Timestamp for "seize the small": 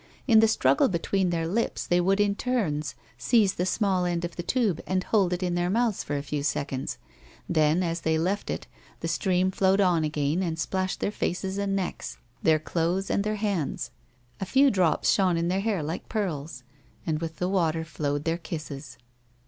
3.19-4.03